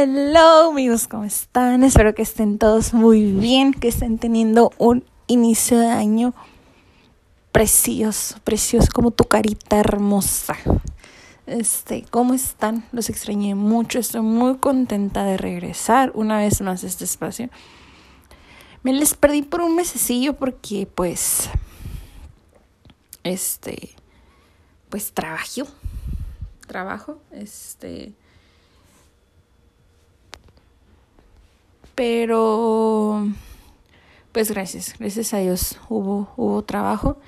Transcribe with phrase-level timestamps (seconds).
[0.00, 1.82] Hello amigos, ¿cómo están?
[1.82, 6.34] Espero que estén todos muy bien, que estén teniendo un inicio de año
[7.50, 10.56] precioso, precioso como tu carita hermosa.
[11.46, 12.86] Este, ¿cómo están?
[12.92, 17.50] Los extrañé mucho, estoy muy contenta de regresar una vez más a este espacio.
[18.84, 21.50] Me les perdí por un mesecillo porque pues
[23.24, 23.96] este
[24.90, 25.66] pues trabajo
[26.68, 28.14] trabajo este
[31.98, 33.26] Pero,
[34.30, 37.18] pues gracias, gracias a Dios hubo, hubo trabajo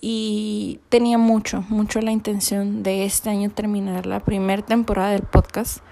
[0.00, 5.84] y tenía mucho, mucho la intención de este año terminar la primera temporada del podcast.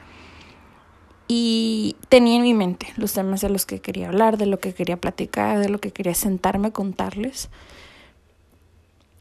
[1.28, 4.74] Y tenía en mi mente los temas de los que quería hablar, de lo que
[4.74, 7.50] quería platicar, de lo que quería sentarme a contarles.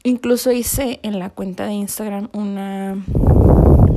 [0.02, 2.96] Incluso hice en la cuenta de Instagram una,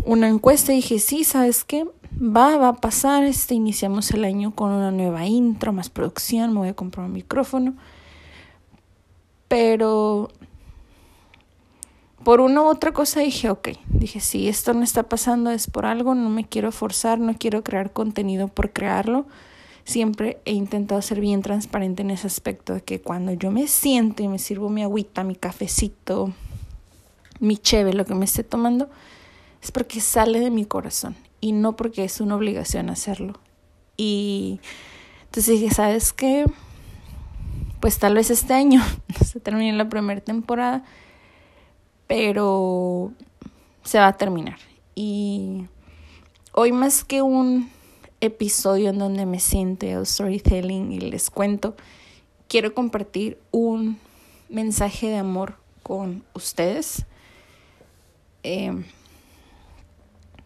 [0.06, 1.88] una encuesta y dije, sí, ¿sabes qué?
[2.20, 6.60] Va, va a pasar, este, iniciamos el año con una nueva intro, más producción, me
[6.60, 7.74] voy a comprar un micrófono.
[9.48, 10.30] Pero
[12.24, 15.86] por una u otra cosa dije, ok, dije, si esto no está pasando es por
[15.86, 19.26] algo, no me quiero forzar, no quiero crear contenido por crearlo.
[19.84, 24.22] Siempre he intentado ser bien transparente en ese aspecto de que cuando yo me siento
[24.22, 26.32] y me sirvo mi agüita, mi cafecito,
[27.40, 28.90] mi cheve, lo que me esté tomando,
[29.62, 33.34] es porque sale de mi corazón y no porque es una obligación hacerlo.
[33.98, 34.62] Y
[35.24, 36.46] entonces dije, ¿sabes qué?
[37.80, 38.82] Pues tal vez este año
[39.26, 40.84] se termine la primera temporada,
[42.08, 43.12] pero
[43.84, 44.60] se va a terminar.
[44.96, 45.66] Y
[46.54, 47.70] hoy más que un
[48.22, 51.76] episodio en donde me siento storytelling y les cuento,
[52.48, 53.98] quiero compartir un
[54.48, 57.06] mensaje de amor con ustedes.
[58.44, 58.84] Eh,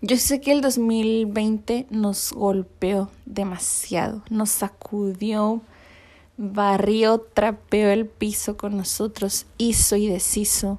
[0.07, 5.61] yo sé que el 2020 nos golpeó demasiado, nos sacudió,
[6.37, 10.77] barrió, trapeó el piso con nosotros, hizo y deshizo.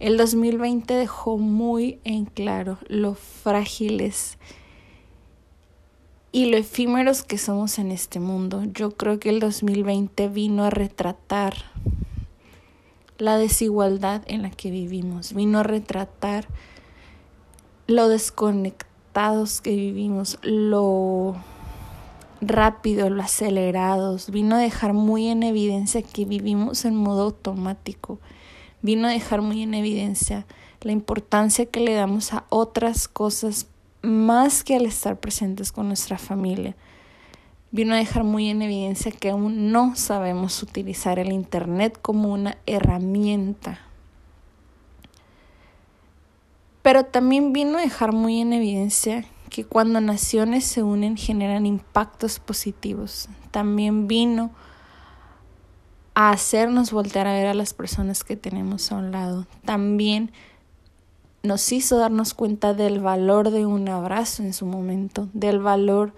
[0.00, 4.38] El 2020 dejó muy en claro lo frágiles
[6.32, 8.62] y lo efímeros que somos en este mundo.
[8.72, 11.56] Yo creo que el 2020 vino a retratar
[13.18, 16.48] la desigualdad en la que vivimos, vino a retratar
[17.86, 21.36] lo desconectados que vivimos, lo
[22.40, 28.18] rápido, lo acelerados, vino a dejar muy en evidencia que vivimos en modo automático,
[28.82, 30.46] vino a dejar muy en evidencia
[30.80, 33.66] la importancia que le damos a otras cosas
[34.02, 36.74] más que al estar presentes con nuestra familia.
[37.70, 42.58] Vino a dejar muy en evidencia que aún no sabemos utilizar el Internet como una
[42.66, 43.80] herramienta
[46.82, 52.38] pero también vino a dejar muy en evidencia que cuando naciones se unen generan impactos
[52.38, 53.28] positivos.
[53.50, 54.50] También vino
[56.14, 59.46] a hacernos voltear a ver a las personas que tenemos a un lado.
[59.64, 60.32] También
[61.42, 66.14] nos hizo darnos cuenta del valor de un abrazo en su momento, del valor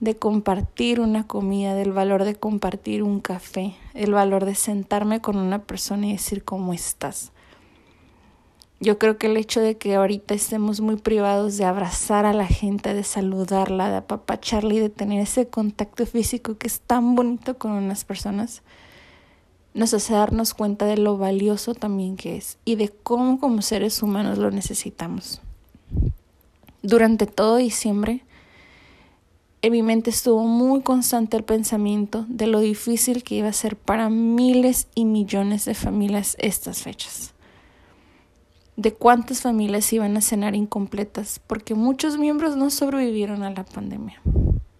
[0.00, 5.36] de compartir una comida, del valor de compartir un café, el valor de sentarme con
[5.36, 7.32] una persona y decir cómo estás.
[8.80, 12.46] Yo creo que el hecho de que ahorita estemos muy privados de abrazar a la
[12.46, 17.56] gente, de saludarla, de apapacharla y de tener ese contacto físico que es tan bonito
[17.56, 18.62] con unas personas,
[19.74, 24.02] nos hace darnos cuenta de lo valioso también que es y de cómo como seres
[24.02, 25.40] humanos lo necesitamos.
[26.82, 28.22] Durante todo diciembre,
[29.62, 33.76] en mi mente estuvo muy constante el pensamiento de lo difícil que iba a ser
[33.76, 37.33] para miles y millones de familias estas fechas
[38.76, 44.20] de cuántas familias iban a cenar incompletas, porque muchos miembros no sobrevivieron a la pandemia,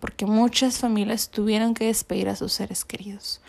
[0.01, 3.41] porque muchas familias tuvieron que despedir a sus seres queridos,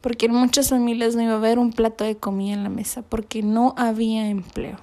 [0.00, 3.02] porque en muchas familias no iba a haber un plato de comida en la mesa,
[3.02, 4.78] porque no había empleo,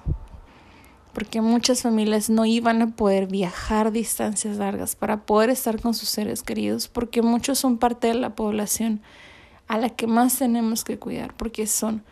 [1.14, 6.10] porque muchas familias no iban a poder viajar distancias largas para poder estar con sus
[6.10, 9.00] seres queridos, porque muchos son parte de la población
[9.66, 12.02] a la que más tenemos que cuidar, porque son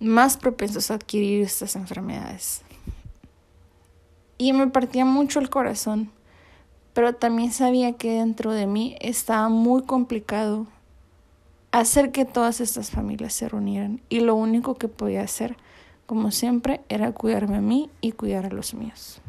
[0.00, 2.62] más propensos a adquirir estas enfermedades.
[4.38, 6.10] Y me partía mucho el corazón,
[6.94, 10.66] pero también sabía que dentro de mí estaba muy complicado
[11.72, 15.56] hacer que todas estas familias se reunieran y lo único que podía hacer,
[16.06, 19.20] como siempre, era cuidarme a mí y cuidar a los míos.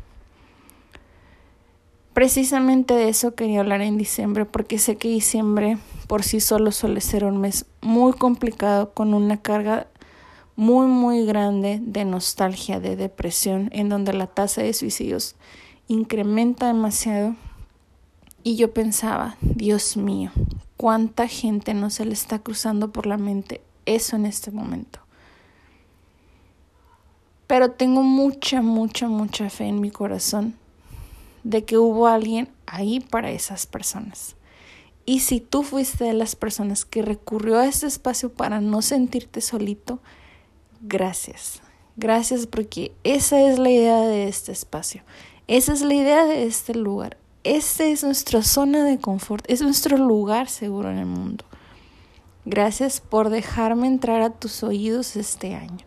[2.13, 5.77] Precisamente de eso quería hablar en diciembre porque sé que diciembre
[6.07, 9.87] por sí solo suele ser un mes muy complicado con una carga
[10.59, 15.37] muy, muy grande de nostalgia, de depresión, en donde la tasa de suicidios
[15.87, 17.37] incrementa demasiado
[18.43, 20.31] Y yo pensaba, Dios mío,
[20.75, 24.99] cuánta gente no se le está cruzando por la mente eso en este momento.
[27.47, 30.55] Pero tengo mucha, mucha, mucha fe en mi corazón
[31.45, 34.35] de que hubo alguien ahí para esas personas.
[35.05, 39.39] Y si tú fuiste de las personas que recurrió a este espacio para no sentirte
[39.39, 40.01] solito,
[40.81, 41.61] gracias.
[41.95, 45.03] Gracias porque esa es la idea de este espacio.
[45.47, 47.17] Esa es la idea de este lugar.
[47.43, 49.43] Esta es nuestra zona de confort.
[49.49, 51.45] Es nuestro lugar seguro en el mundo.
[52.45, 55.85] Gracias por dejarme entrar a tus oídos este año.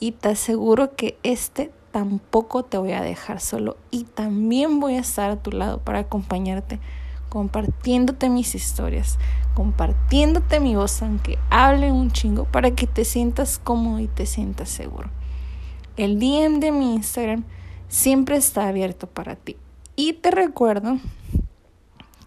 [0.00, 3.76] Y te aseguro que este tampoco te voy a dejar solo.
[3.90, 6.80] Y también voy a estar a tu lado para acompañarte
[7.32, 9.18] compartiéndote mis historias,
[9.54, 14.68] compartiéndote mi voz, aunque hable un chingo, para que te sientas cómodo y te sientas
[14.68, 15.08] seguro.
[15.96, 17.44] El DM de mi Instagram
[17.88, 19.56] siempre está abierto para ti.
[19.96, 20.98] Y te recuerdo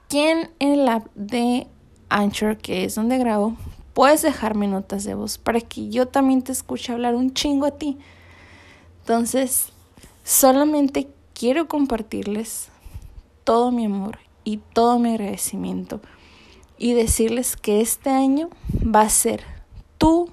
[0.09, 1.67] que en el app de
[2.09, 3.55] Anchor, que es donde grabo,
[3.93, 7.77] puedes dejarme notas de voz para que yo también te escuche hablar un chingo a
[7.77, 7.99] ti.
[9.01, 9.67] Entonces,
[10.23, 12.69] solamente quiero compartirles
[13.43, 15.99] todo mi amor y todo mi agradecimiento
[16.77, 18.49] y decirles que este año
[18.83, 19.41] va a ser
[19.97, 20.29] tu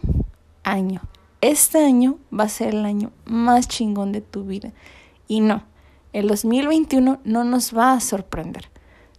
[0.63, 1.03] año.
[1.41, 4.73] Este año va a ser el año más chingón de tu vida.
[5.27, 5.65] Y no,
[6.13, 8.71] el 2021 no nos va a sorprender.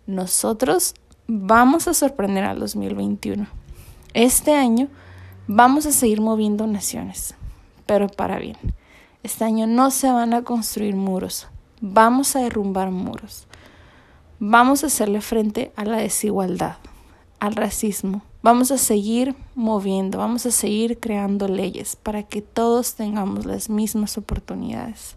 [0.05, 0.93] Nosotros
[1.27, 3.47] vamos a sorprender al 2021.
[4.13, 4.87] Este año
[5.47, 7.35] vamos a seguir moviendo naciones,
[7.85, 8.57] pero para bien.
[9.23, 11.47] Este año no se van a construir muros,
[11.81, 13.47] vamos a derrumbar muros.
[14.39, 16.77] Vamos a hacerle frente a la desigualdad,
[17.39, 18.23] al racismo.
[18.41, 24.17] Vamos a seguir moviendo, vamos a seguir creando leyes para que todos tengamos las mismas
[24.17, 25.15] oportunidades.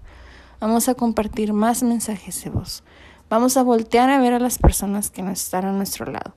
[0.60, 2.84] Vamos a compartir más mensajes de voz.
[3.30, 6.34] Vamos a voltear a ver a las personas que no están a nuestro lado.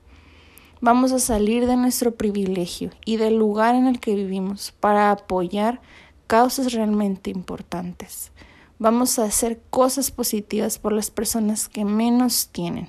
[0.81, 5.81] Vamos a salir de nuestro privilegio y del lugar en el que vivimos para apoyar
[6.27, 8.31] causas realmente importantes.
[8.81, 12.87] Vamos a hacer cosas positivas por las personas que menos tienen.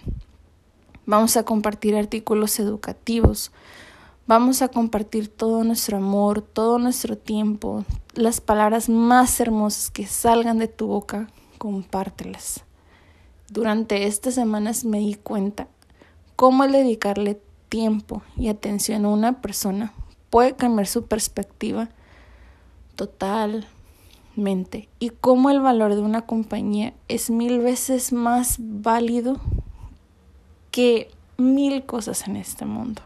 [1.04, 3.50] Vamos a compartir artículos educativos.
[4.28, 7.84] Vamos a compartir todo nuestro amor, todo nuestro tiempo,
[8.14, 11.26] las palabras más hermosas que salgan de tu boca,
[11.58, 12.62] compártelas.
[13.48, 15.66] Durante estas semanas me di cuenta
[16.36, 19.92] cómo el dedicarle tiempo y atención a una persona
[20.30, 21.88] puede cambiar su perspectiva
[22.94, 23.66] total,
[24.98, 29.38] y cómo el valor de una compañía es mil veces más válido
[30.70, 33.02] que mil cosas en este mundo.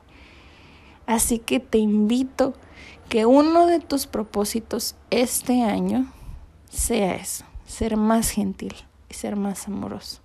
[1.07, 2.55] Así que te invito
[3.09, 6.07] que uno de tus propósitos este año
[6.71, 8.75] sea eso, ser más gentil
[9.11, 10.21] y ser más amoroso.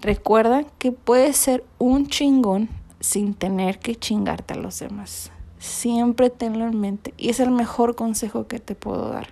[0.00, 2.68] Recuerda que puedes ser un chingón
[3.00, 5.30] sin tener que chingarte a los demás.
[5.58, 9.28] Siempre tenlo en mente y es el mejor consejo que te puedo dar.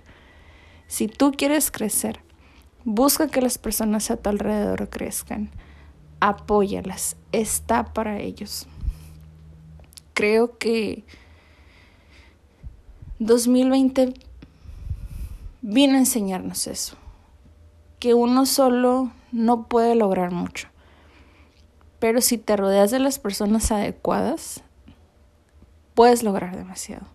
[0.91, 2.19] Si tú quieres crecer,
[2.83, 5.49] busca que las personas a tu alrededor crezcan.
[6.19, 7.15] Apóyalas.
[7.31, 8.67] Está para ellos.
[10.13, 11.05] Creo que
[13.19, 14.15] 2020
[15.61, 16.97] vino a enseñarnos eso.
[17.99, 20.67] Que uno solo no puede lograr mucho.
[21.99, 24.61] Pero si te rodeas de las personas adecuadas,
[25.93, 27.07] puedes lograr demasiado.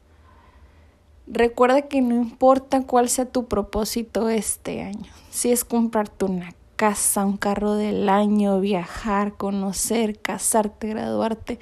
[1.26, 7.26] Recuerda que no importa cuál sea tu propósito este año, si es comprarte una casa,
[7.26, 11.58] un carro del año, viajar, conocer, casarte, graduarte,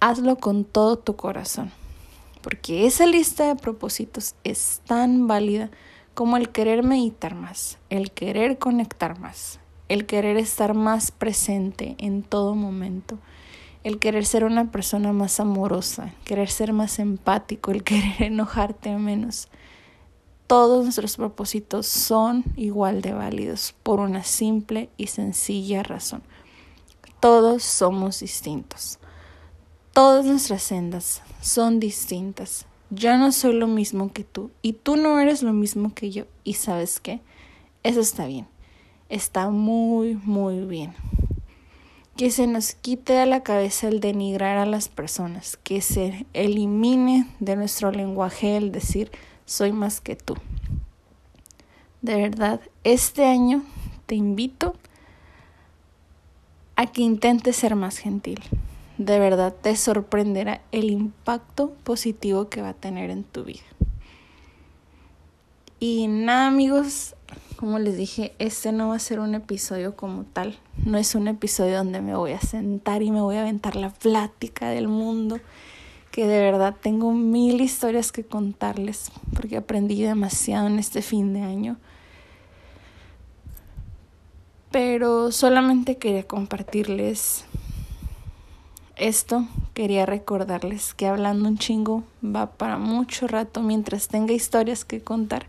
[0.00, 1.70] hazlo con todo tu corazón,
[2.42, 5.70] porque esa lista de propósitos es tan válida
[6.14, 12.24] como el querer meditar más, el querer conectar más, el querer estar más presente en
[12.24, 13.18] todo momento
[13.86, 19.46] el querer ser una persona más amorosa, querer ser más empático, el querer enojarte menos.
[20.48, 26.24] Todos nuestros propósitos son igual de válidos por una simple y sencilla razón.
[27.20, 28.98] Todos somos distintos.
[29.92, 32.66] Todas nuestras sendas son distintas.
[32.90, 36.24] Yo no soy lo mismo que tú y tú no eres lo mismo que yo.
[36.42, 37.20] ¿Y sabes qué?
[37.84, 38.48] Eso está bien.
[39.08, 40.92] Está muy, muy bien
[42.16, 47.26] que se nos quite de la cabeza el denigrar a las personas, que se elimine
[47.40, 49.10] de nuestro lenguaje el decir
[49.44, 50.34] soy más que tú.
[52.00, 53.62] De verdad, este año
[54.06, 54.76] te invito
[56.76, 58.40] a que intentes ser más gentil.
[58.98, 63.64] De verdad te sorprenderá el impacto positivo que va a tener en tu vida.
[65.78, 67.15] Y nada amigos,
[67.56, 70.58] como les dije, este no va a ser un episodio como tal.
[70.84, 73.90] No es un episodio donde me voy a sentar y me voy a aventar la
[73.90, 75.40] plática del mundo.
[76.10, 81.42] Que de verdad tengo mil historias que contarles porque aprendí demasiado en este fin de
[81.42, 81.76] año.
[84.70, 87.44] Pero solamente quería compartirles
[88.96, 89.46] esto.
[89.74, 95.48] Quería recordarles que hablando un chingo va para mucho rato mientras tenga historias que contar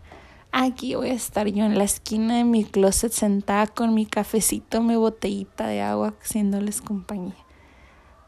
[0.50, 4.82] Aquí voy a estar yo en la esquina de mi closet sentada con mi cafecito,
[4.82, 7.36] mi botellita de agua, haciéndoles compañía.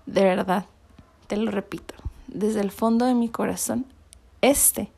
[0.07, 0.67] De verdad,
[1.27, 1.95] te lo repito,
[2.29, 3.87] desde el fondo de mi corazón,
[4.43, 4.91] este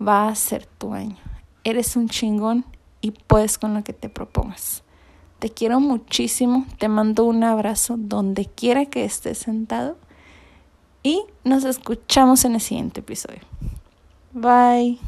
[0.00, 1.16] va a ser tu año.
[1.64, 2.64] Eres un chingón
[3.00, 4.82] y puedes con lo que te propongas.
[5.38, 9.96] Te quiero muchísimo, te mando un abrazo donde quiera que estés sentado
[11.02, 13.40] y nos escuchamos en el siguiente episodio.
[14.32, 14.98] Bye.